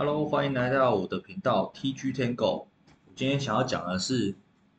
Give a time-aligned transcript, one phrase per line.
[0.00, 2.66] Hello，欢迎来到我的频道 TG Tango。
[3.06, 4.32] 我今天想要讲的是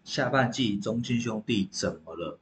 [0.06, 2.40] 下半季中信兄弟怎么了？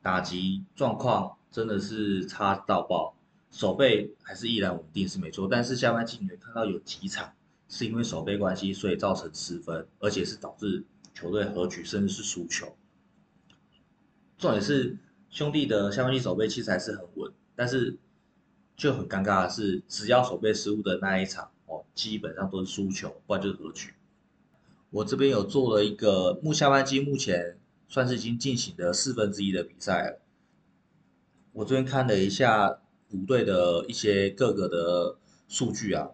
[0.00, 3.14] 打击状况真的是差到爆，
[3.50, 7.34] 守备还是依然稳定是没错，但是下半季你会看到有几场
[7.68, 10.82] 是因为守备关系，所以造成失分，而且是导致
[11.12, 12.74] 球队和局甚至是输球。
[14.38, 14.96] 重点是
[15.28, 17.98] 兄弟的下半季守备其实还是很稳，但是
[18.74, 21.50] 就很尴尬的是，只要守备失误的那一场。
[21.98, 23.92] 基本上都是输球，不然就是和局。
[24.90, 27.58] 我这边有做了一个目下半季目前
[27.88, 30.20] 算是已经进行的四分之一的比赛了。
[31.52, 32.78] 我这边看了一下
[33.10, 36.10] 五队的一些各个的数据啊，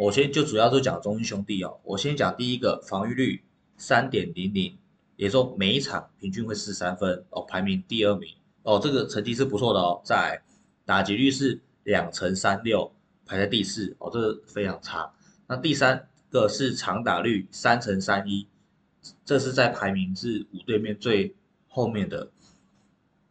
[0.00, 1.78] 我先就主要就讲中英兄弟哦。
[1.84, 3.44] 我先讲第一个防御率
[3.76, 4.76] 三点零零，
[5.14, 10.02] 也说每一场平均会失三分哦，排名第二名哦，这个成绩是不错的哦。
[10.04, 10.42] 在
[10.84, 12.90] 打击率是两成三六。
[13.26, 15.08] 排在第四哦，这个非常差。
[15.50, 18.46] 那第三个是长打率三乘三一，
[19.24, 21.34] 这是在排名是五对面最
[21.68, 22.30] 后面的。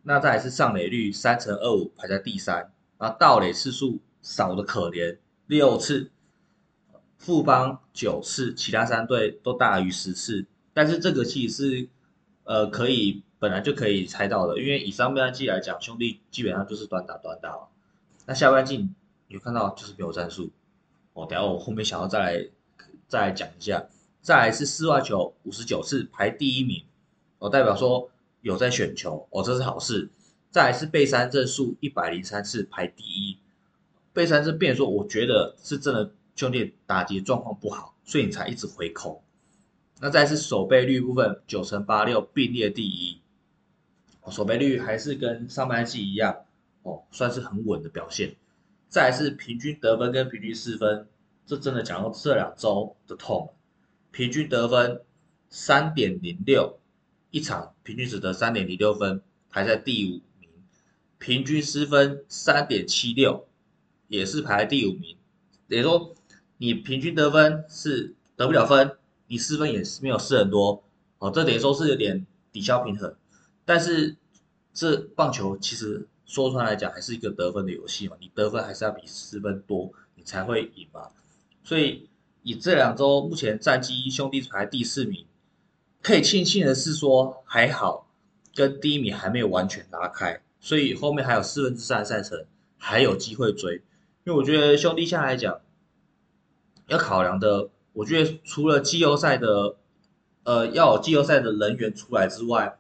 [0.04, 2.74] 那再是上垒率三乘二五，排在第三。
[2.98, 5.18] 啊，盗垒次数少的可怜，
[5.48, 6.12] 六次。
[7.18, 10.46] 富邦九次，其他三队都大于十次。
[10.74, 11.90] 但是这个其实是
[12.44, 17.58] 呃可以本来就可以猜到的，因为以上半季来讲，兄弟基本上就是短打短打。
[18.26, 18.90] 那下半季。
[19.30, 20.50] 有看到就是没有战术，
[21.20, 22.48] 哦，等下我后面想要再来
[23.08, 23.86] 再来讲一下，
[24.22, 26.84] 再来是室外球五十九次排第一名，
[27.40, 28.10] 哦，代表说
[28.42, 30.10] 有在选球，哦，这是好事。
[30.52, 33.38] 再来是背三振数一百零三次排第一，
[34.14, 39.22] 背三振变说我觉得是真的兄弟打击状况不好，所以你才一直回扣。
[40.00, 43.20] 那再是守备率部分九乘八六并列第一，
[44.32, 46.46] 守备率还是跟上半季一样，
[46.82, 48.36] 哦，算是很稳的表现。
[48.90, 51.08] 再是平均得分跟平均失分，
[51.46, 53.54] 这真的讲到这两周的痛。
[54.12, 55.02] 平均得分
[55.48, 56.80] 三点零六，
[57.30, 60.50] 一场平均只得三点零六分，排在第五名。
[61.20, 63.48] 平均失分三点七六，
[64.08, 65.16] 也是排第五名。
[65.68, 66.16] 等于说
[66.58, 70.84] 你平均得分是得不了分，你失分也是没有失很多。
[71.20, 73.16] 哦，这等于说是有点抵消平衡。
[73.66, 74.18] 但是
[74.74, 76.08] 这棒球其实。
[76.30, 81.10] 说出来来讲，还是一个得分的游戏嘛，你得分还是要比失分多，你才会赢嘛。
[81.64, 82.08] 所以
[82.44, 85.26] 以这两周目前战绩，兄弟排第四名，
[86.04, 88.08] 可以庆幸的是说还好，
[88.54, 92.46] 跟第一名还没有完全拉开，所以后面还有四分之三的赛程
[92.78, 93.82] 还有机会追。
[94.24, 95.60] 因为我觉得兄弟下来讲，
[96.86, 99.78] 要考量的，我觉得除了季后赛的，
[100.44, 102.78] 呃，要有季后赛的人员出来之外，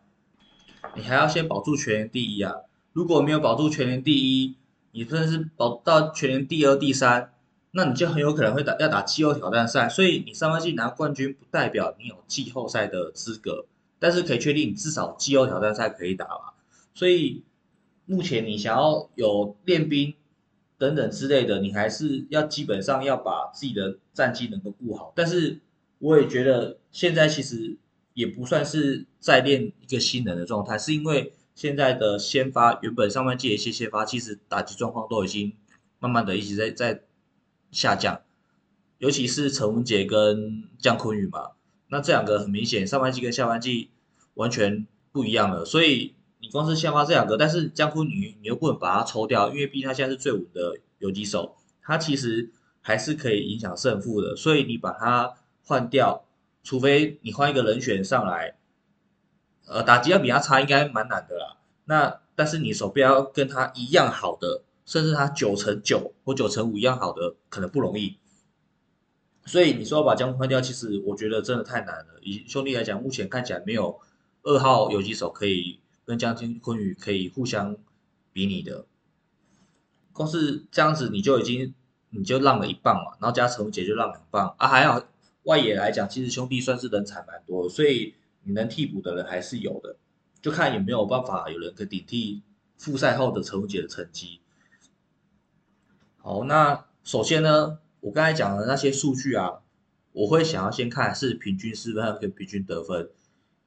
[0.96, 2.54] 你还要先保住全员第一啊。
[2.92, 4.56] 如果没有保住全年第一，
[4.92, 7.32] 你甚至是保到全年第二、第三，
[7.72, 9.88] 那你就很有可能会打要打季后挑战赛。
[9.88, 13.66] 所以你上半季拿冠军不代表你有季后赛的资格，
[14.00, 16.56] 但是可以确定你至少季后挑战赛可以打吧。
[16.96, 17.44] 所以
[18.06, 20.16] 目前你想要有练兵
[20.80, 25.14] 等等之类的，你还是要基本上要把自己的战绩能够顾好。
[25.16, 25.60] 但是
[26.00, 27.78] 我也觉得现在其实
[28.16, 31.34] 也不算是在练一个新人的状态，是因为。
[31.59, 35.58] 现在的先发原本上半季的一些先发，其实打击状况都已经
[36.00, 37.02] 慢慢的一直在在
[37.70, 38.22] 下降，
[38.97, 41.50] 尤其是陈文杰跟姜坤宇嘛，
[41.90, 43.90] 那这两个很明显上半季跟下半季
[44.36, 52.50] 完全不一样了，所以你光是先发这两个，但是姜坤宇你又不能把它抽掉，因为毕竟他现在是最稳的游击手，他其实
[52.80, 55.34] 还是可以影响胜负的，所以你把它
[55.66, 56.24] 换掉，
[56.64, 58.56] 除非你换一个人选上来。
[59.69, 61.57] 呃，打击要比他差，应该蛮难的啦。
[61.85, 68.18] 那但是你手臂要跟他一样好的，甚至他九成九或九成五一样好的，可能不容易。
[69.46, 72.19] 所以你说要把江换掉，其实我觉得真的太难了。
[72.24, 74.00] 以兄弟来讲，目前看起来没有
[74.41, 77.78] 二号游击手可以跟江坤宇可以互相
[78.34, 78.85] 比拟的。
[80.12, 81.75] 光是这样子，你就已经
[82.09, 84.67] 你就让了一棒嘛，然后加陈文杰就让两棒啊。
[84.67, 84.99] 还好
[85.44, 88.16] 外野来讲，其实兄弟算是人才蛮多，所以。
[88.49, 89.96] 你能替补的人还是有的，
[90.41, 92.41] 就看有没有办法有人可以顶替
[92.79, 94.41] 复赛后的陈文杰的成绩。
[96.17, 99.59] 好，那首先呢，我刚才讲的那些数据啊，
[100.13, 103.11] 我会想要先看是平均失分跟平均得分。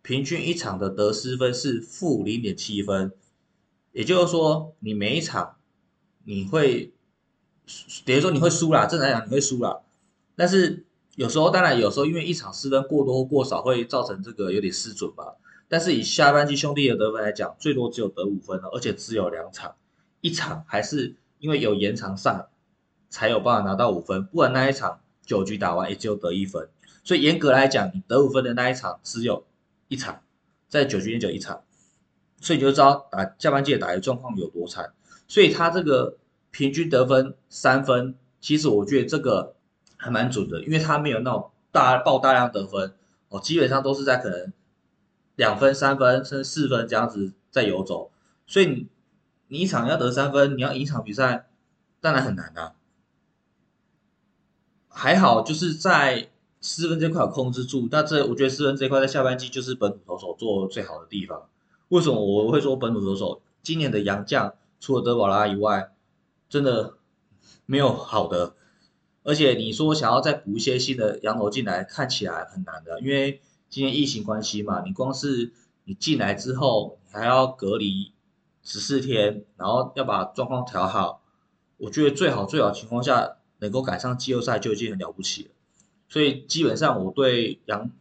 [0.02, 3.12] 平均一场的得失分是负零点七分，
[3.92, 5.58] 也就是说，你每一场
[6.24, 6.92] 你会，
[8.04, 9.82] 等于说你会输啦，正常来讲你会输啦，
[10.34, 10.84] 但是。
[11.16, 15.36] 有时候，当然有时候，因为一场失分过多或过少，会造成这个有点失准吧。
[15.68, 19.74] 但是以下半季兄弟的得分来讲，最多只有得五分了，而且只有两场，
[20.20, 22.46] 一场还是因为有延长赛
[23.10, 26.68] 才有办法拿到五分，不然那一场九局打完也只有得一分，
[27.04, 29.44] 所以严格来讲，你得五分的那一场只有
[29.88, 30.22] 一场，
[30.68, 31.62] 在九局内就一场，
[32.40, 34.92] 所以你就知道打下半季的打的状况有多惨。
[35.28, 36.16] 所以他这个
[36.50, 39.54] 平均得分三分，其实我觉得这个
[40.02, 42.92] 还蛮准的，因为他没有那种大爆大量得分
[43.28, 44.52] 哦，基本上都是在可能
[45.36, 48.10] 两分、三分甚至四分这样子在游走，
[48.48, 48.88] 所以
[49.46, 51.46] 你一场要得三分，你要赢一场比赛，
[52.00, 52.72] 当然很难啊。
[54.88, 61.48] 还好就是在四分这块控制住，那这我觉得四分这块在下半季就是本土投手做最好的地方。
[61.88, 65.92] 为什么我会说本土投手今年的洋将除了德保拉以外，
[66.48, 66.94] 真的
[67.66, 68.54] 没有好的，
[69.22, 75.52] 而且你说想要再补一些新的羊头进来，看起来很难的，因为今年疫情关系嘛，你光是
[75.84, 78.12] 你进来之后还要隔离
[78.62, 81.22] 十四天，然后要把状况调好，
[81.78, 83.36] 我觉得最好最好情况下。
[83.62, 85.50] 能够赶上季后赛就已经很了不起了，
[86.08, 87.92] 所以基本上我对羊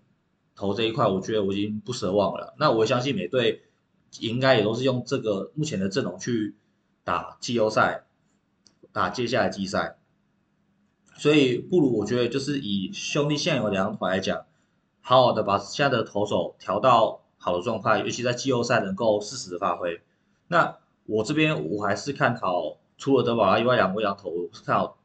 [0.56, 2.56] 头这一块，我觉得我已经不奢望了。
[2.58, 3.62] 那我相信每队
[4.20, 6.56] 应该也都是用这个目前的阵容去
[7.04, 8.06] 打季后赛，
[8.92, 10.00] 打接下来季赛。
[11.22, 14.44] 所以不如我觉得就是以兄弟现有的羊头来讲，
[15.02, 20.02] 好好的把现在的投手调到好的状态，尤其在季后赛能够适时的发挥。
[20.48, 24.98] 那我这边我还是看好除了德保拉以外两位羊头，我是看好。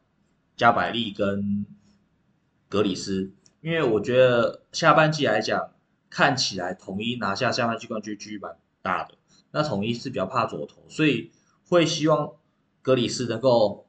[0.57, 1.67] 加百利跟
[2.71, 3.31] 格里斯，
[3.61, 5.69] 因为我觉得下半季来讲，
[6.09, 9.17] 看起来统一拿下下半季冠军几率蛮大的。
[9.51, 11.31] 那统一是比较怕左投，所以
[11.69, 12.33] 会希望
[12.81, 13.87] 格里斯能够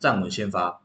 [0.00, 0.82] 站稳先发，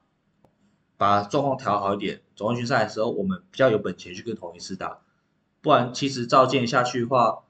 [1.03, 2.21] 把状况调好一点。
[2.33, 5.01] 总冠军赛的时候，我们比较有本钱去跟统一师打。
[5.61, 7.43] 不然，其实照建下去的话，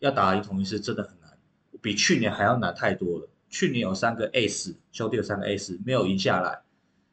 [0.00, 1.38] 要打赢统一师真的很难，
[1.80, 3.28] 比去年还要难太多了。
[3.48, 6.60] 去年有三个 S 兄弟有三个 S 没有赢下来。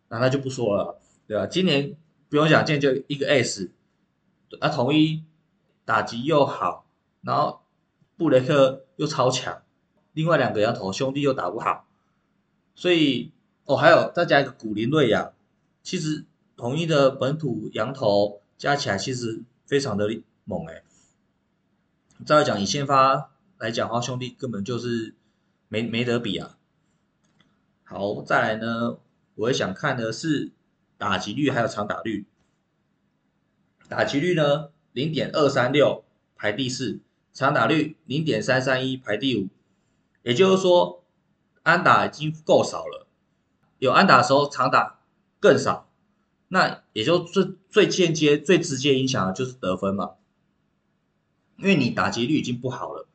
[0.09, 1.45] 那那就不说了，对吧？
[1.47, 1.95] 今年
[2.29, 3.71] 不用讲，今年就一个 S，
[4.59, 5.23] 啊，统一
[5.85, 6.85] 打击又好，
[7.21, 7.61] 然后
[8.17, 9.61] 布雷克又超强，
[10.11, 11.87] 另外两个羊头兄弟又打不好，
[12.75, 13.31] 所以
[13.65, 15.33] 哦，还有再加一个古林瑞阳，
[15.87, 16.25] 其实
[16.57, 20.05] 统一的本土羊头加起来其实非常的
[20.43, 20.83] 猛哎。
[22.25, 25.15] 再讲以先发来讲的话，兄弟根本就是
[25.69, 26.57] 没没得比啊。
[27.85, 28.97] 好，再来呢。
[29.35, 30.51] 我也想看的是
[30.97, 32.25] 打击率还有长打率。
[33.87, 36.03] 打击率呢，零点二三六
[36.35, 36.99] 排第四，
[37.31, 39.47] 长打率零点三三一排第五。
[40.23, 41.05] 也就是说，
[41.63, 43.07] 安打已经够少了，
[43.79, 44.96] 有安打的时候长打
[45.39, 45.89] 更少，
[46.47, 50.11] 那也就最最间接、最直接影响的就是得分嘛。
[51.57, 53.07] 因为你打击率已经不好了，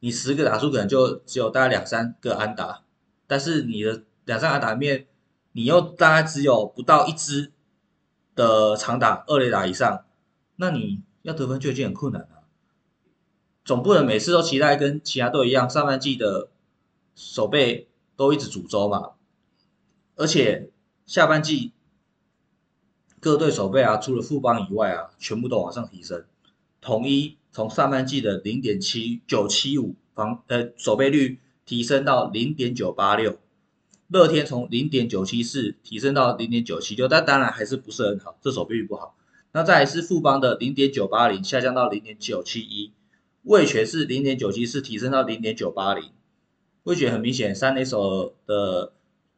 [0.00, 2.82] 你十个打数可能就只有大概两三个安打，
[3.26, 5.06] 但是你的两三安打面。
[5.54, 7.52] 你又大概只有不到一支
[8.34, 10.06] 的长打二垒打以上，
[10.56, 12.44] 那你要得分就已经很困难了。
[13.62, 16.48] 总不能每次都期待跟其他队一样，上半季的
[17.14, 17.86] 守备
[18.16, 19.10] 都一直主轴嘛。
[20.16, 20.70] 而且
[21.12, 21.72] 下半季
[23.20, 26.24] 各队守备啊，除了副帮以外啊，全部都往上提升。
[26.80, 33.38] 统一从上半季的零点七九七五防呃守备率提升到零点九八六。
[34.08, 39.14] 乐天从零点九七四提升到零点九七六，但当然还是不是很好，这手臂率不好。
[39.52, 42.90] 那再来是富邦的零点九八零下降到零点九七一，
[43.42, 46.10] 味全是零点九七四提升到零点九八零。
[46.84, 48.94] 味全很明显，三垒手的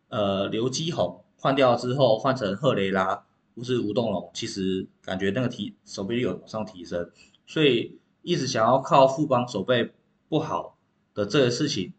[0.08, 7.10] 呃刘基宏换掉之后换成赫雷拉不是吴栋龙，其实感觉那个提手臂率有往上提升，
[7.46, 9.92] 所以一直想要靠富邦手背
[10.30, 10.78] 不好
[11.12, 11.92] 的这个事情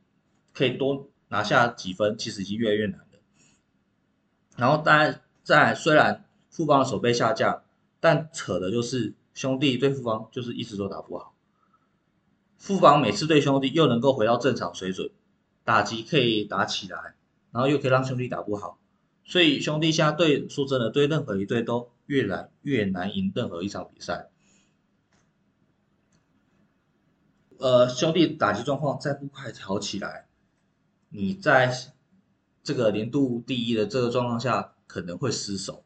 [0.51, 1.09] 可以多。
[1.27, 3.19] 拿下几分其实已经越来越难了。
[4.57, 7.61] 然后当然在虽然富邦的手背下降，
[7.99, 11.35] 但扯的就是兄弟对富邦就是一直都打不好。
[12.57, 15.11] 富邦每次对兄弟又能够回到正常水准，
[15.63, 16.97] 打击可以打起来，
[17.51, 18.79] 然后又可以让兄弟打不好。
[19.25, 24.29] 所以兄弟现在对说真的对任何一队都越来越难赢任何一场比赛。
[27.57, 30.27] 呃，兄弟打击状况再不快调起来。
[31.09, 31.73] 你在
[32.63, 35.83] 这个年度第一的这个状况下，可能会失手，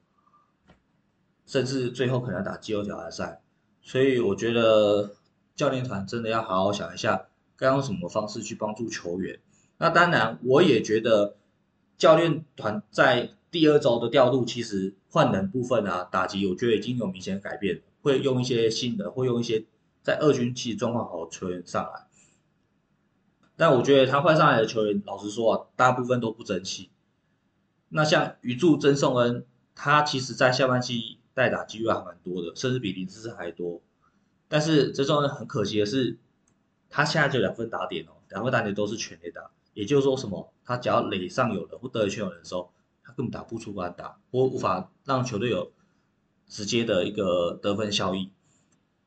[1.45, 3.41] 甚至最后可能打季后赛。
[3.81, 5.15] 所以我觉得
[5.55, 9.39] 教练团真的要好好想一下，该用什么方式去帮助球员。
[9.77, 11.37] 那当然，我也觉得
[11.99, 19.65] 教练团在第二周的调度，其实换人部分啊，打击我觉得已经有明显改变，会用一些新的，会用一些
[20.01, 22.07] 在二军其实状况好的球员上来。
[23.57, 26.89] 但我觉得他换上来的球员，老实说啊，大部分都不争气。
[27.89, 33.81] 那像余柱、曾颂恩他其实在下半期代打机会还蛮多的，甚至比林志胜还多。
[34.47, 36.17] 但是这种很可惜的是，
[36.89, 42.71] 他现在就两分打点哦，两分打点都是全垒打，也就是说什么，他只要垒上有人或得圈有人的时候，
[43.03, 45.71] 他根本打不出安打，或无法让球队有
[46.47, 48.31] 直接的一个得分效益，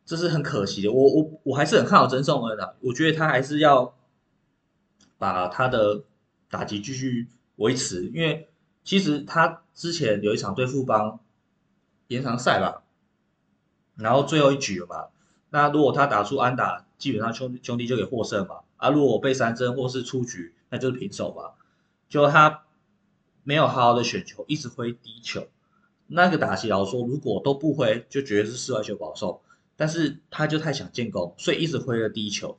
[0.05, 0.91] 这是很可惜的。
[0.91, 3.95] 我我我还是很看好曾颂恩的，我觉得他还是要
[5.19, 6.05] 把他的
[6.49, 8.49] 打击继续维持，因为
[8.85, 11.21] 其实他之前有一场对富邦
[12.09, 12.83] 延长赛吧，
[13.97, 15.09] 然后最后一局了嘛。
[15.51, 18.61] 那如果他打出安打，基本上兄兄弟就给获胜嘛。
[18.83, 21.55] 啊，如果我被三振或是出局，那就是平手吧。
[22.09, 22.65] 就他
[23.45, 25.47] 没有好好的选球，一直挥低球，
[26.07, 29.41] 那个打击老说如果都不挥，就觉得是室外球保送。
[29.77, 32.59] 但是他就太想进攻，所以一直挥了低球，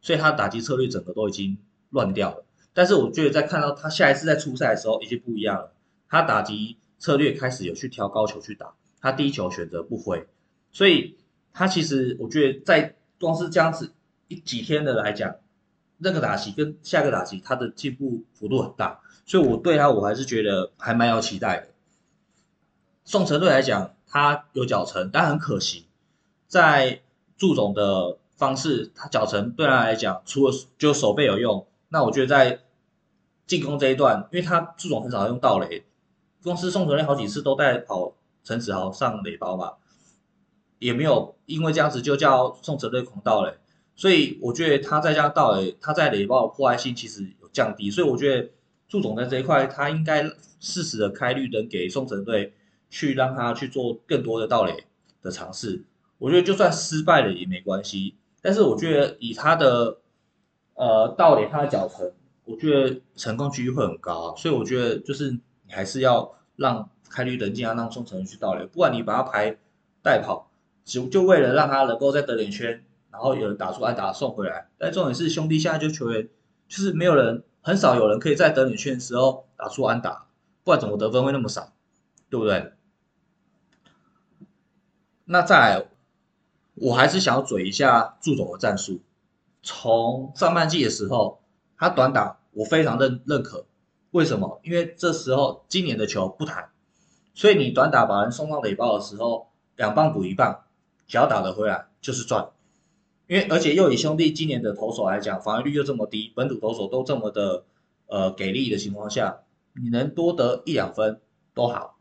[0.00, 1.58] 所以他打击策略整个都已经
[1.90, 2.44] 乱掉了。
[2.72, 5.74] 但是我觉得在看到他下一次在出赛的时候已经不一样了，
[6.08, 10.26] 他打击策略开始有去挑高球去打，他低球选择不挥，
[10.72, 11.16] 所以。
[11.58, 13.94] 他其实，我觉得在光是这样子
[14.28, 15.36] 一几天的来讲，
[15.98, 21.68] 那个打击跟下个打击，他的进步幅度很大，所以我对他我还是觉得还蛮有期待的。
[23.04, 25.86] 宋承瑞来讲，他有脚程，但很可惜，
[26.48, 27.02] 在
[27.36, 32.60] 祝总的方式，他脚程对他来讲，除了就手背有用，那我觉得在
[33.46, 35.84] 进攻这一段，因为他祝总很少用倒雷，
[36.42, 39.74] 公司宋承瑞好几次都带跑陈子豪上垒包嘛。
[40.78, 43.56] 也没有因为这样子就叫宋哲瑞狂倒雷，
[43.96, 48.50] 所以我觉得他在这样盗垒，他在垒包的破坏性其实有降低，所以我觉得
[48.86, 50.22] 祝总在这一块他应该
[50.60, 52.52] 适时的开绿灯给宋哲瑞，
[52.90, 54.84] 去让他去做更多的盗垒
[55.22, 55.82] 的尝试。
[56.18, 59.96] 我觉得就算失败了也没关系，但是我觉得以他的
[60.74, 62.12] 呃盗垒他的脚程，
[62.44, 69.56] 我觉得成功几率会很高，所以我觉得就是你还是要让开绿灯，尽量让宋哲瑞去盗垒，不管你把他排
[70.02, 70.50] 代跑。
[70.84, 74.68] 就就为了让他能够在得点圈，然后有人打出安打送回来。
[74.78, 76.28] 但重点是兄弟现在就球员
[76.68, 80.26] 就是没有人，很少有人可以在得点圈的时候打出安打，
[80.64, 81.72] 不然怎么得分会那么少，
[82.28, 82.72] 对不对？
[85.24, 85.88] 那再来，
[86.74, 89.00] 我还是想要嘴一下祝总的战术。
[89.62, 91.42] 从上半季的时候，
[91.76, 93.66] 他短打我非常认认可。
[94.12, 94.60] 为什么？
[94.62, 96.70] 因为这时候今年的球不弹，
[97.34, 100.62] 所以你短打把人送到垒包的时候，两棒补一棒。
[101.08, 102.48] 只要打得回来就是赚，
[103.28, 107.64] 因为而且又以兄弟今年的投手来讲，防御率又这么低，本土投手都这么的
[108.06, 109.40] 呃给力的情况下，
[109.74, 111.20] 你能多得一两分
[111.52, 111.98] 都好。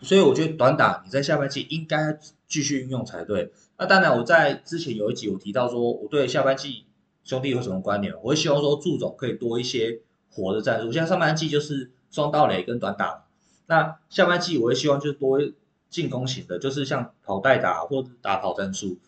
[0.00, 3.52] 所以我觉得短打你在下半季应该继续运用才对。
[3.76, 6.86] 那当然我在之前有一集我提到说，我对下半季
[7.22, 10.00] 兄弟有什么观点，我会希望说祝总可以多一些
[10.30, 13.26] 活的战术，像上半季就是双盗垒跟短打，
[13.66, 15.38] 那下半季我会希望就是多。
[15.90, 19.00] 进攻型的，就是像跑代打或者打跑战术，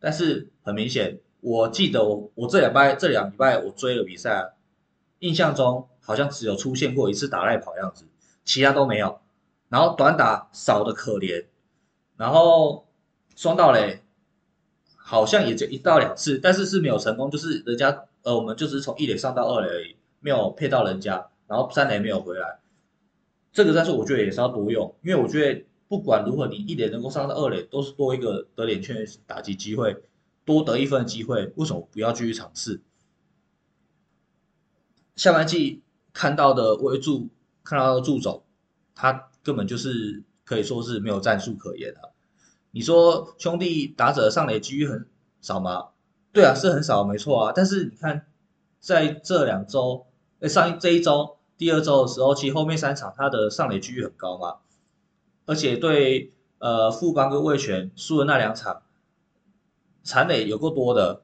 [0.00, 4.54] 但是很明显，我记得我我这两拜这两礼拜我追了比赛，
[5.18, 8.04] 印象中好像只有出现过一次打赖跑样子，
[8.44, 9.20] 其他都没有。
[9.68, 11.46] 然后短打少的可怜，
[12.16, 12.86] 然后
[13.34, 14.02] 双道垒
[14.96, 22.58] 好像也就一到两次，但是是没有成功，就是人家呃我们就是从一垒上到二垒而已，没有配到人家，然后三垒没有回来。
[23.52, 25.64] 这个战术我觉得也是要多用，因为我觉得。
[25.88, 30.02] 不管如何，你一垒能够上到二垒，都是多一个得点圈打击机会，
[30.44, 32.82] 多得一分的机会，为什么不要继续尝试？
[35.16, 37.28] 下半季看到的威助，
[37.64, 38.44] 看到的助走，
[38.94, 42.12] 他根本就是可以说是没有战术可言的。
[42.70, 45.08] 你说兄弟打者上垒机遇很
[45.40, 45.88] 少吗？
[46.32, 47.52] 对啊，是很少，没错啊。
[47.56, 48.26] 但是你看，
[48.78, 50.06] 在这两周，
[50.40, 54.58] 哎，上一这一周、第二周的时候，其实后面三场他的上垒机遇很高嘛。
[55.48, 58.82] 而且对呃富邦跟魏权输的那两场，
[60.02, 61.22] 残垒有够多的，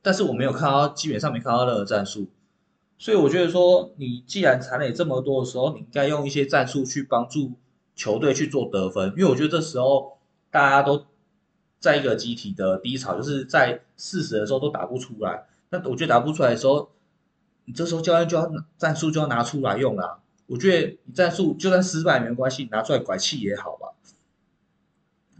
[0.00, 2.28] 但是我没有看到，基本上没看到任何战术，
[2.96, 7.52] 所以我觉得说，你既然残垒这么多的时候，你应该用一些战术去帮助
[7.94, 10.16] 球队去做得分，因为我觉得这时候
[10.50, 11.04] 大家都
[11.78, 16.88] 在一个集体的低潮，就是在四十的时候都打不出来，那我觉得打不出来的时候，
[17.66, 20.21] 你这时候教练就要战术就要拿出来用了。
[20.52, 23.94] 我觉得你战术就算失败没关系，拿出来拐气也好吧。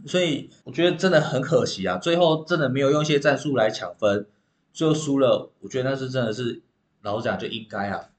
[0.07, 4.25] 所以我觉得真的很可惜啊，最后真的没有用一些战术来抢分，
[4.73, 5.51] 最后输了。
[5.59, 6.63] 我觉得那是真的是
[7.03, 8.09] 老实讲就应该啊。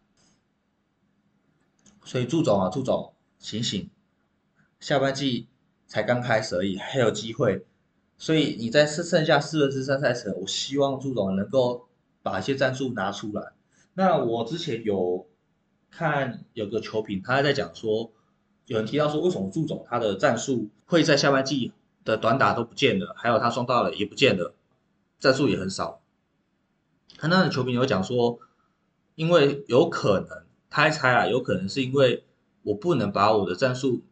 [2.05, 3.91] 所以祝总啊，祝总醒醒，
[4.79, 5.49] 下半季
[5.89, 7.67] 才刚开始而已，还有机会。
[8.17, 11.89] 所以你在剩剩下四分之三赛程，我希望祝总能够
[12.23, 13.51] 把一些战术拿出来。
[13.95, 15.27] 那我之前有。
[15.97, 18.11] 看有个球评，他还在讲说，
[18.67, 21.73] 有人提到说，为什么祝总他的战术会在下半季
[22.05, 24.55] 的短打都不见了，还有他双打了也不见了，
[25.21, 26.01] 战术也很少。
[27.17, 28.41] 很多的球迷有讲说，
[29.15, 32.25] 因为有可能，他还猜啊，有可能是因为
[32.65, 34.03] 我不能把我的战术，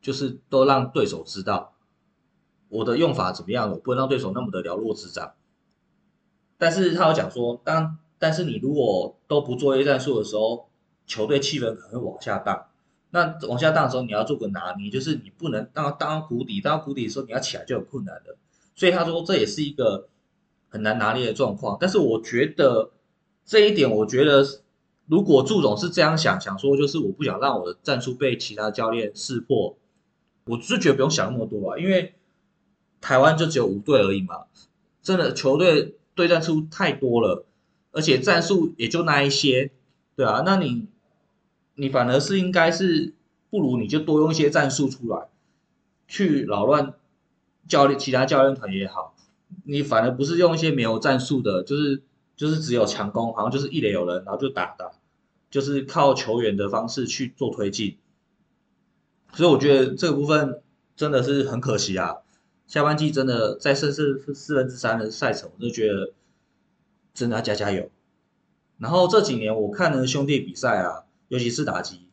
[0.00, 1.74] 就是都让对手知道
[2.70, 5.34] 我的用法怎么样，我不能让对手那么的了若指掌。
[6.56, 10.70] 但是他有讲说，当但是你如果都不做 A 战术的时候，
[11.06, 12.66] 球队气氛可能会往下荡。
[13.10, 18.36] 那往下荡的时候，你要做个拿捏，就是你不能当当谷底，当谷底的时候你要起来就有困难的。
[18.74, 20.08] 所以他说这也是一个
[20.68, 21.76] 很难拿捏的状况。
[21.80, 22.90] 但是我觉得
[23.44, 24.44] 这一点，我觉得
[25.06, 29.76] 如果祝总是这样想，想说就是我不想让我的战术被其他教练识破，
[30.44, 32.14] 我是觉得不用想那么多啊，因为
[33.00, 34.44] 台湾就只有五队而已嘛，
[35.02, 35.96] 真的球队。
[36.14, 37.46] 对战出太多了，
[37.90, 39.70] 而且战术也就那一些，
[40.14, 40.86] 对啊，那你
[41.74, 43.14] 你反而是应该是
[43.50, 45.28] 不如你就多用一些战术出来，
[46.06, 46.94] 去扰乱
[47.68, 49.14] 教练其他教练团也好，
[49.64, 52.02] 你反而不是用一些没有战术的，就是
[52.36, 54.90] 就是只有强攻，好像就是一垒有人，然后就打打，
[55.50, 57.96] 就是靠球员的方式去做推进，
[59.32, 60.60] 所以我觉得这个部分
[60.96, 62.16] 真的是很可惜啊。
[62.66, 66.12] 下半季真的在剩四四分之三的赛程，我就觉得
[67.12, 67.90] 真的要加加油。
[68.78, 72.10] 然后这几年我看了兄弟比赛啊，尤其是打击，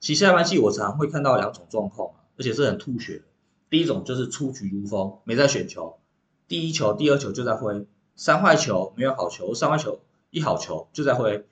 [0.00, 3.22] 其实下半季我常会看到两种状况，而且是很吐血。
[3.70, 6.00] 第一种就是出局如风，没在选球，
[6.48, 11.46] 第一球、第二球就在挥，三坏球没有好球，三坏球一好球就在挥，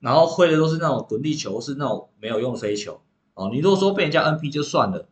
[0.00, 3.00] 然后挥的都是那种滚地球，是那种没有用的飞球。
[3.34, 5.08] 哦，你如果说被人家 NP 就算了。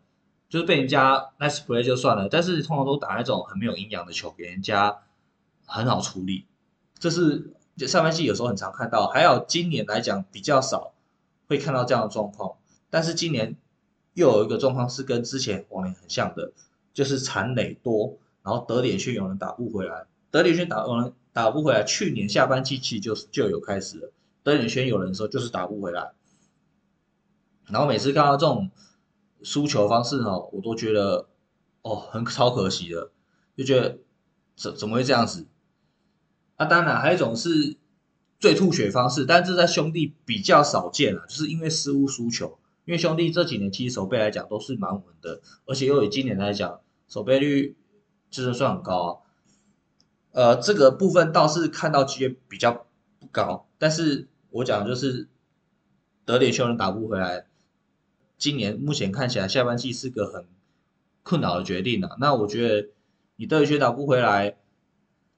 [0.49, 4.99] 就是被人家 nice play 就算了，但是通常都打那种很没有营养的球给人家
[5.65, 6.45] 很好处理，
[6.99, 7.55] 这是
[7.89, 10.92] 上半季有时候很常看到，还有今年来讲比较少
[11.53, 12.57] 会看到这样的状况，
[12.91, 13.57] 但是今年
[14.15, 16.53] 又有一个状况是跟之前往年很像的，
[16.93, 24.13] 就是残垒多，然后得点圈有人打不回来，得点圈打有人打不回来，去年下半季其实就就有开始了，
[24.43, 26.13] 得点圈有人的时候就是打不回来，
[27.69, 28.71] 然后每次看到这种。
[29.45, 31.27] 输球方式呢，我都觉得
[31.83, 33.11] 哦很超可惜的，
[33.57, 33.99] 就觉得
[34.55, 35.47] 怎怎么会这样子？
[36.55, 37.77] 啊，当然还有一种是
[38.43, 42.59] 最吐血方式，但是在兄弟比较少见了，就是因为失误输球。
[42.85, 47.77] 因为兄弟这几年其实守备来讲都是蛮稳的，而且又以今年来讲守备率
[48.31, 49.11] 就是算很高啊。
[50.33, 52.89] 呃，这个部分倒是看到机会比较
[53.21, 55.29] 不高，但是我讲就是
[56.25, 57.47] 德里修人打不回来。
[58.37, 60.49] 今年目前看起来下半季是个很
[61.23, 62.17] 困扰的决定啊。
[62.19, 62.89] 那我觉得
[63.37, 64.57] 你德里学打不回来，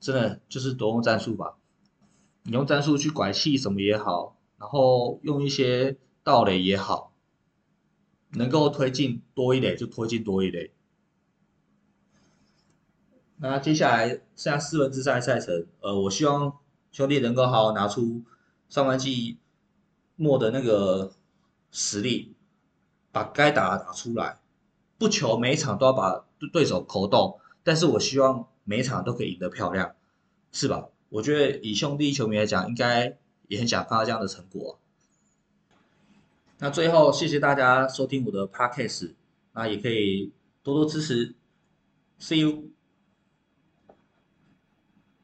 [0.01, 1.57] 真的就是多用战术吧。
[2.45, 7.13] 你用战术去拐气什么也好，然后用一些道垒也好，
[8.31, 10.71] 能够推进多一点就推进多一点。
[13.39, 16.59] 那接下来剩下四分之三赛程，呃，我希望
[16.93, 18.23] 兄弟能够好好拿出
[18.69, 19.39] 上半季
[20.17, 21.13] 末的那个
[21.71, 22.31] 实力。
[23.13, 24.41] 把该打的打出来，
[24.99, 29.95] 不求每一场都要把对手扣动，但是我希望每一场都可以赢得漂亮，
[30.51, 30.89] 是吧？
[31.15, 34.81] 我觉得以兄弟球迷来讲，应该也很想看到这样的成果。
[36.59, 39.13] 那最后，谢谢大家收听我的 podcast，
[39.53, 40.33] 那也可以
[40.65, 41.33] 多多支持
[42.19, 42.71] ，See you。